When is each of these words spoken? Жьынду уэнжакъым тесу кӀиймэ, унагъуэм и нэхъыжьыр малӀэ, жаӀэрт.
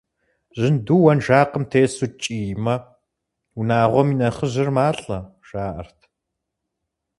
Жьынду 0.57 0.97
уэнжакъым 1.03 1.63
тесу 1.71 2.07
кӀиймэ, 2.21 2.75
унагъуэм 3.57 4.09
и 4.13 4.15
нэхъыжьыр 4.19 4.69
малӀэ, 4.75 5.19
жаӀэрт. 5.47 5.99